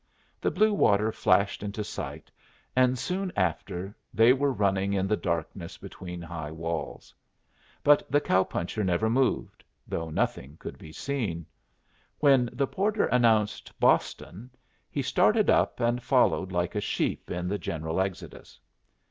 [0.41, 2.31] The blue water flashed into sight,
[2.75, 7.13] and soon after they were running in the darkness between high walls;
[7.83, 11.45] but the cow puncher never moved, though nothing could be seen.
[12.17, 14.49] When the porter announced "Boston,"
[14.89, 18.59] he started up and followed like a sheep in the general exodus.